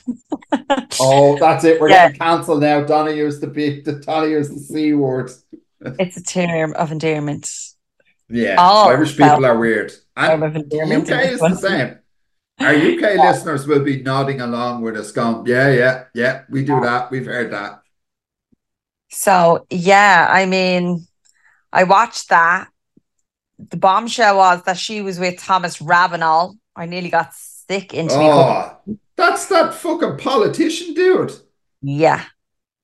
[0.99, 1.79] Oh, that's it.
[1.81, 2.05] We're Yeah.
[2.07, 2.83] getting cancelled now.
[2.83, 5.31] Donna used the B, the Donna used the C word.
[5.97, 7.49] It's a term of endearment.
[8.29, 9.91] Yeah, Oh, Irish people are weird.
[10.17, 11.09] Term And of endearment.
[11.09, 11.98] UK is the same.
[12.59, 16.79] Our UK listeners will be nodding along with us, going, "Yeah, yeah, yeah, we do
[16.81, 17.09] that.
[17.09, 17.81] We've heard that."
[19.09, 21.07] So yeah, I mean,
[21.71, 22.67] I watched that.
[23.57, 26.57] The bombshell was that she was with Thomas Ravenel.
[26.75, 28.25] I nearly got sick into me.
[28.29, 28.77] Oh,
[29.15, 31.33] that's that fucking politician dude.
[31.81, 32.23] Yeah.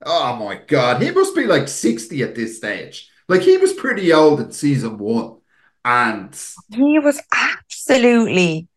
[0.04, 3.10] Oh my God, he must be like 60 at this stage.
[3.28, 5.38] Like he was pretty old in season one.
[5.84, 6.38] And
[6.74, 8.68] He was absolutely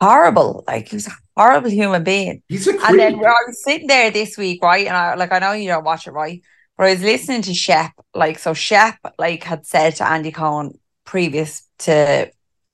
[0.00, 0.64] horrible.
[0.66, 2.42] Like he was a horrible human being.
[2.48, 3.26] he's a And then creep.
[3.26, 4.86] I was sitting there this week, right?
[4.86, 6.42] And I like I know you don't watch it, right?
[6.76, 10.78] But I was listening to Shep, like so Shep like had said to Andy Cohen
[11.04, 12.30] previous to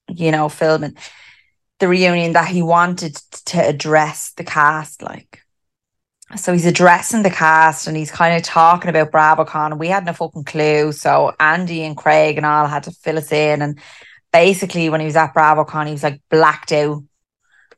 [0.09, 0.97] you know filming
[1.81, 5.41] the reunion that he wanted to address the cast, like.
[6.37, 10.05] So he's addressing the cast and he's kind of talking about BravoCon and we had
[10.05, 10.91] no fucking clue.
[10.93, 13.63] So Andy and Craig and all had to fill us in.
[13.63, 13.79] And
[14.33, 17.05] basically when he was at BravoCon, he was like blacked out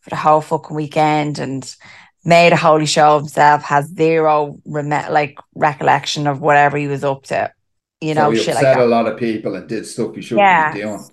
[0.07, 1.75] for the whole fucking weekend and
[2.25, 7.03] made a holy show of himself, has zero rem- like recollection of whatever he was
[7.03, 7.53] up to.
[8.01, 8.85] You know, so he shit like upset that.
[8.85, 10.73] a lot of people and did stuff he shouldn't Yeah.
[10.73, 11.05] be doing.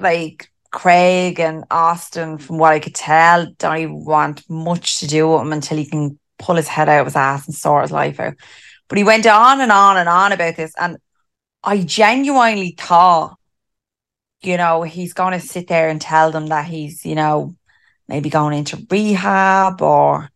[0.00, 5.28] Like Craig and Austin, from what I could tell, don't even want much to do
[5.28, 7.92] with him until he can pull his head out of his ass and sort his
[7.92, 8.34] life out.
[8.88, 10.96] But he went on and on and on about this, and
[11.62, 13.36] I genuinely thought,
[14.40, 17.54] you know, he's going to sit there and tell them that he's, you know,
[18.10, 20.28] maybe going into rehab or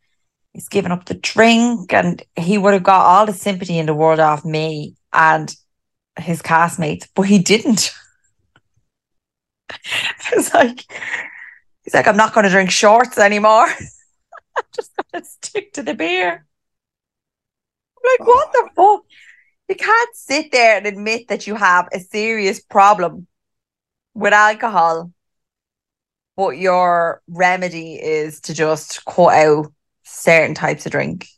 [0.53, 3.95] he's giving up the drink, and he would have got all the sympathy in the
[3.95, 5.55] world off me and
[6.17, 7.91] his castmates, but he didn't.
[10.33, 10.85] It's like
[11.83, 13.67] he's like, I'm not going to drink shorts anymore.
[14.57, 16.47] I'm just going to stick to the beer.
[17.97, 18.99] I'm like, what the oh.
[18.99, 19.07] fuck?
[19.69, 23.27] You can't sit there and admit that you have a serious problem
[24.13, 25.11] with alcohol,
[26.37, 31.29] but your remedy is to just cut out certain types of drink.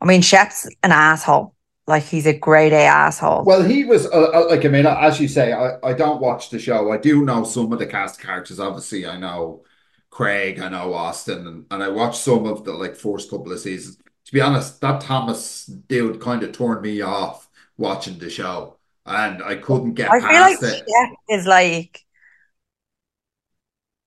[0.00, 1.54] I mean, Shep's an asshole.
[1.86, 3.44] Like he's a grade A asshole.
[3.44, 6.50] Well, he was uh, uh, like, I mean, as you say, I, I don't watch
[6.50, 6.92] the show.
[6.92, 8.60] I do know some of the cast characters.
[8.60, 9.64] Obviously, I know
[10.10, 13.58] Craig, I know Austin, and, and I watched some of the like first couple of
[13.58, 13.96] seasons.
[14.26, 17.48] To be honest, that Thomas dude kind of turned me off
[17.78, 20.84] watching the show, and I couldn't get I feel like it.
[20.86, 22.04] Shep is like,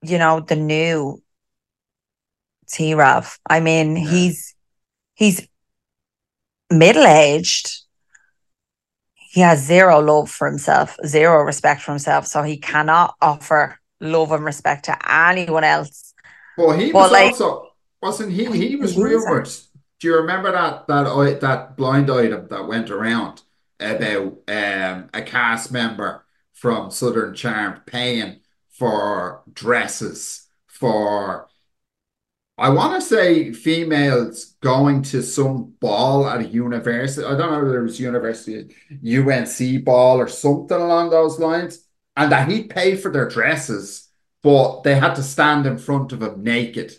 [0.02, 1.22] you know, the new
[2.68, 3.38] T Rav.
[3.50, 4.10] I mean, Yeah.
[4.10, 4.56] he's
[5.16, 5.48] he's
[6.70, 7.78] middle aged.
[9.16, 12.28] He has zero love for himself, zero respect for himself.
[12.28, 16.14] So he cannot offer love and respect to anyone else.
[16.58, 17.68] But he Well, was like- also
[18.02, 18.46] wasn't he?
[18.46, 19.48] He was rumored.
[20.00, 23.44] Do you remember that that that blind item that went around
[23.80, 28.41] about um, a cast member from Southern Charm paying
[28.82, 31.48] for dresses for
[32.58, 37.24] I want to say females going to some ball at a university.
[37.24, 42.32] I don't know whether it was university, UNC ball or something along those lines, and
[42.32, 44.10] that he'd pay for their dresses,
[44.42, 46.96] but they had to stand in front of him naked.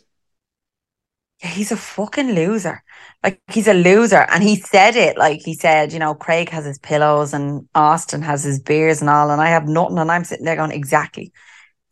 [1.40, 2.85] He's a fucking loser.
[3.25, 4.25] Like he's a loser.
[4.31, 5.18] And he said it.
[5.18, 9.11] Like he said, you know, Craig has his pillows and Austin has his beers and
[9.11, 9.99] all, and I have nothing.
[9.99, 11.33] And I'm sitting there going, exactly.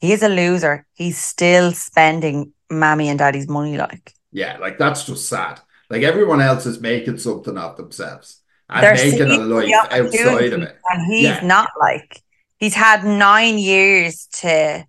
[0.01, 0.87] He's a loser.
[0.95, 4.13] He's still spending mammy and daddy's money like.
[4.33, 5.61] Yeah, like that's just sad.
[5.91, 10.63] Like everyone else is making something of themselves and They're making a life outside of
[10.63, 10.79] it.
[10.89, 11.41] And he's Yeah.
[11.45, 12.23] not like
[12.59, 14.85] he's had nine years to,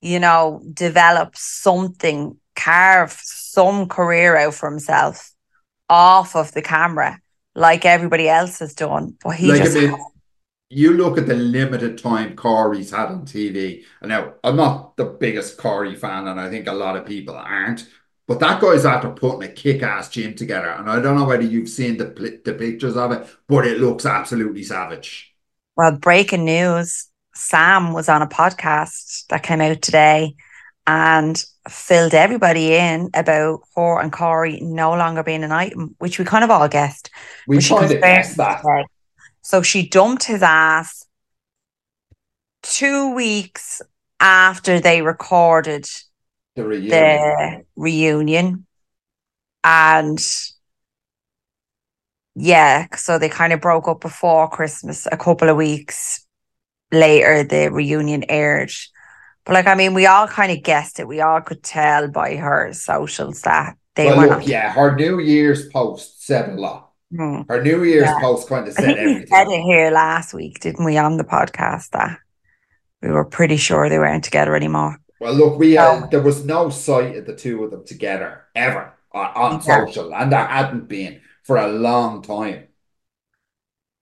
[0.00, 5.30] you know, develop something, carve some career out for himself
[5.88, 7.18] off of the camera,
[7.54, 9.16] like everybody else has done.
[9.22, 9.96] But he Like, I just mean,
[10.70, 15.04] you look at the limited time Corey's had on TV, and now I'm not the
[15.04, 17.88] biggest Corey fan, and I think a lot of people aren't,
[18.26, 21.68] but that guy's after putting a kick-ass gym together, and I don't know whether you've
[21.70, 25.34] seen the the pictures of it, but it looks absolutely savage.
[25.76, 30.34] Well, breaking news Sam was on a podcast that came out today
[30.86, 36.24] and filled everybody in about her and Corey no longer being an item, which we
[36.24, 37.10] kind of all guessed.
[37.46, 38.62] We kind of guessed that.
[38.62, 38.84] today.
[39.48, 41.06] So she dumped his ass
[42.62, 43.80] two weeks
[44.20, 45.88] after they recorded
[46.54, 46.90] The reunion.
[46.90, 48.66] the reunion.
[49.64, 50.18] And
[52.34, 55.08] yeah, so they kind of broke up before Christmas.
[55.10, 56.26] A couple of weeks
[56.92, 58.72] later, the reunion aired.
[59.46, 61.08] But like, I mean, we all kind of guessed it.
[61.08, 64.46] We all could tell by her socials that they Well, were look, not.
[64.46, 66.87] yeah, her New Year's post said a lot.
[67.14, 67.42] Hmm.
[67.48, 68.20] Her New Year's Yeah.
[68.20, 69.26] post kind of I said think we everything.
[69.26, 72.18] said it here last week, didn't we, on the podcast that
[73.02, 74.98] we were pretty sure they weren't together anymore.
[75.20, 78.94] Well, look, we uh, there was no sight of the two of them together ever
[79.12, 82.68] on, on social, and there hadn't been for a long time.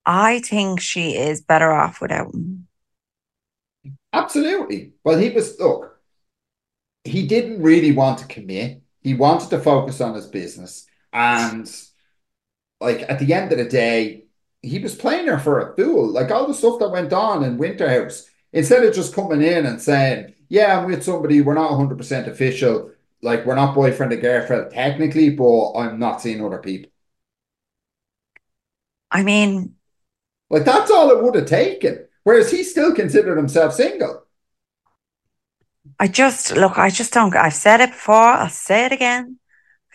[0.05, 2.69] I think she is better off without him.
[4.13, 4.93] Absolutely.
[5.05, 5.99] Well, he was, look,
[7.05, 8.83] he didn't really want to commit.
[9.01, 10.87] He wanted to focus on his business.
[11.13, 11.71] And
[12.81, 14.25] like at the end of the day,
[14.63, 16.09] he was playing her for a fool.
[16.09, 19.67] Like all the stuff that went on in Winter House, instead of just coming in
[19.67, 22.91] and saying, Yeah, I'm with somebody, we're not 100% official,
[23.23, 26.91] like we're not boyfriend and girlfriend technically, but I'm not seeing other people.
[29.11, 29.77] I mean,
[30.51, 32.07] Like that's all it would have taken.
[32.25, 34.25] Whereas he still considered himself single.
[35.99, 37.35] I just look, I just don't.
[37.37, 39.39] I've said it before, I'll say it again.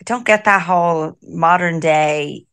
[0.00, 2.46] I don't get that whole modern day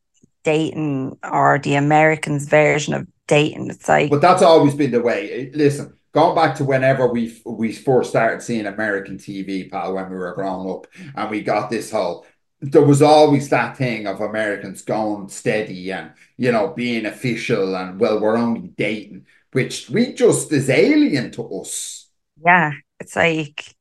[0.49, 3.69] dating or the Americans' version of dating.
[3.69, 5.51] It's like, But that's always been the way.
[5.53, 10.15] Listen, going back to whenever we we first started seeing American TV, pal, when we
[10.17, 12.25] were growing up, and we got this whole.
[12.61, 17.99] There was always that thing of Americans going steady and you know being official and
[17.99, 22.09] well, we're only dating, which we just is alien to us.
[22.43, 23.75] yeah, it's like,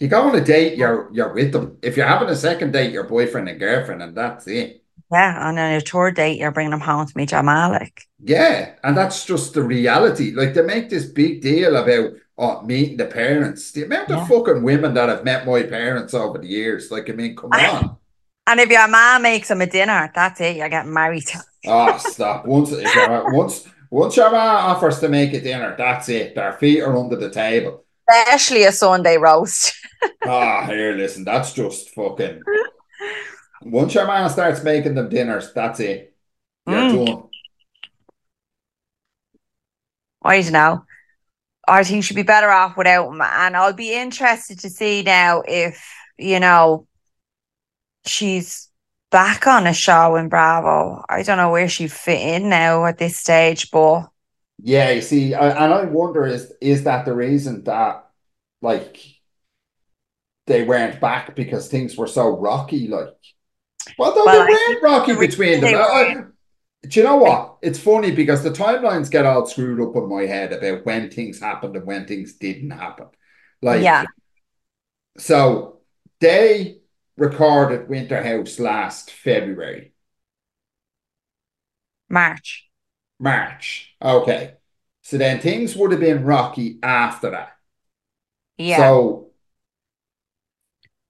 [0.00, 1.78] You go on a date, you're you're with them.
[1.82, 4.83] If you're having a second date, you're boyfriend and girlfriend, and that's it.
[5.14, 8.02] Yeah, and on your tour date, you're bringing them home to meet your Malik.
[8.22, 10.32] Yeah, and that's just the reality.
[10.32, 13.70] Like they make this big deal about oh, meeting the parents.
[13.70, 16.90] The amount of fucking women that have met my parents over the years.
[16.90, 17.96] Like, I mean, come on.
[18.46, 20.56] And if your mom makes them a dinner, that's it.
[20.56, 21.24] You're getting married.
[21.66, 22.44] Oh, stop.
[22.44, 22.74] Once
[23.32, 26.34] once once your ma offers to make a dinner, that's it.
[26.34, 27.86] Their feet are under the table.
[28.06, 29.72] Especially a Sunday roast.
[30.26, 32.42] Ah, here, listen, that's just fucking.
[33.64, 36.16] Once your man starts making them dinners, that's it.
[36.66, 36.88] You're Mm.
[36.88, 37.24] done.
[40.22, 40.84] I don't know.
[41.68, 43.20] I think she'd be better off without him.
[43.22, 45.84] And I'll be interested to see now if,
[46.18, 46.86] you know,
[48.06, 48.68] she's
[49.10, 51.04] back on a show in Bravo.
[51.08, 54.08] I don't know where she fit in now at this stage, but
[54.62, 58.08] Yeah, you see, I, and I wonder is is that the reason that
[58.62, 58.98] like
[60.46, 62.88] they weren't back because things were so rocky?
[62.88, 63.14] Like,
[63.98, 65.74] well, no, Well, they I weren't rocky the reason between them.
[65.74, 66.24] I-
[66.86, 67.56] do you know what?
[67.62, 71.40] It's funny because the timelines get all screwed up in my head about when things
[71.40, 73.06] happened and when things didn't happen.
[73.62, 74.04] Like, Yeah.
[75.16, 75.80] so
[76.20, 76.80] they
[77.16, 79.94] recorded Winter House last February.
[82.08, 82.68] March.
[83.18, 83.94] March.
[84.02, 84.54] Okay.
[85.02, 87.56] So then things would have been rocky after that.
[88.58, 88.76] Yeah.
[88.76, 89.30] So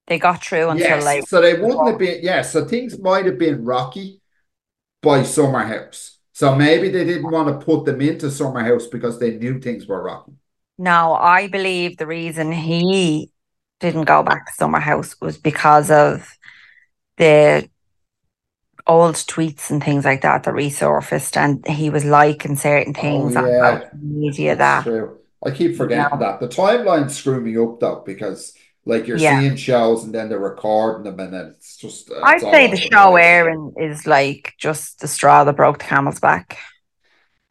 [0.07, 3.27] they got through until yes, like so they wouldn't have been yeah, so things might
[3.27, 4.21] have been rocky
[5.03, 6.19] by Summer House.
[6.33, 9.87] So maybe they didn't want to put them into Summer House because they knew things
[9.87, 10.33] were rocky.
[10.79, 13.31] No, I believe the reason he
[13.81, 16.29] didn't go back to Summer House was because of
[17.17, 17.69] the
[18.87, 23.37] old tweets and things like that that resurfaced, and he was liking certain oh, things
[23.37, 23.81] Oh, yeah.
[23.81, 25.19] social media That's that true.
[25.45, 26.41] I keep forgetting that.
[26.41, 28.55] The timeline screw me up though because
[28.87, 29.41] like you're Yeah.
[29.41, 32.77] seeing shows and then they're recording them and then it's just uh, I'd say the
[32.77, 36.59] show airing is like just the straw that broke the camel's back.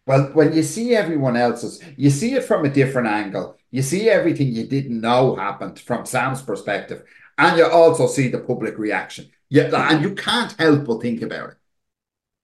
[0.06, 3.58] Well, when you see everyone else's, you see it from a different angle.
[3.72, 7.04] You see everything you didn't know happened from Sam's perspective,
[7.38, 9.30] and you also see the public reaction.
[9.50, 11.58] Yeah, and you can't help but think about it.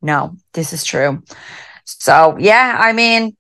[0.01, 1.23] No, this is true.
[1.85, 3.35] So yeah, I mean,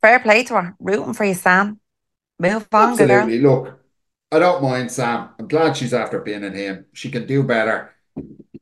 [0.00, 0.74] fair play to her.
[0.80, 1.80] Rooting for you, Sam.
[2.38, 3.22] Move on, good girl.
[3.22, 3.40] Absolutely.
[3.40, 3.79] Look,
[4.32, 5.30] I don't mind Sam.
[5.38, 6.86] I'm glad she's after being in him.
[6.92, 7.94] She can do better.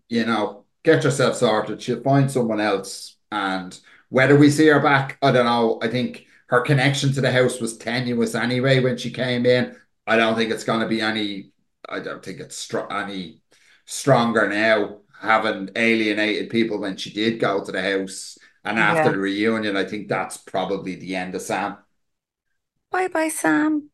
[0.08, 1.82] You know, get yourself sorted.
[1.82, 3.16] She'll find someone else.
[3.30, 5.78] And whether we see her back, I don't know.
[5.82, 9.76] I think her connection to the house was tenuous anyway when she came in.
[10.06, 11.52] I don't think it's going to be any.
[11.88, 13.42] I don't think it's str- any
[13.86, 18.38] stronger now, having alienated people when she did go to the house.
[18.64, 19.12] And after Yeah.
[19.12, 21.78] the reunion, I think that's probably the end of Sam.
[22.90, 23.90] Bye bye, Sam.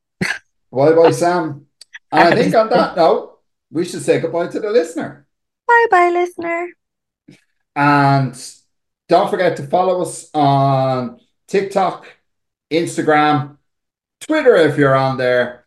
[0.74, 1.66] Bye bye, Sam.
[2.10, 3.38] And I think on that note,
[3.70, 5.26] we should say goodbye to the listener.
[5.66, 6.68] Bye bye, listener.
[7.76, 8.54] And
[9.08, 12.06] don't forget to follow us on TikTok,
[12.72, 13.58] Instagram,
[14.20, 15.64] Twitter if you're on there.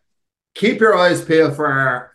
[0.56, 2.14] Keep your eyes peeled for our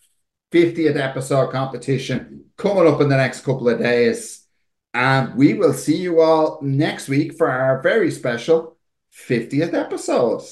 [0.51, 4.45] 50th episode competition coming up in the next couple of days.
[4.93, 8.77] And we will see you all next week for our very special
[9.15, 10.43] 50th episode.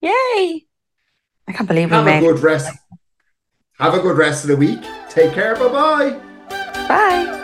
[0.00, 0.65] Yay!
[1.48, 2.76] I can't believe we Have a good rest.
[3.78, 4.80] Have a good rest of the week.
[5.08, 5.54] Take care.
[5.54, 6.20] Bye bye.
[6.88, 7.42] Bye.